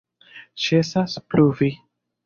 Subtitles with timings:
[0.63, 1.73] Ĉesas pluvi.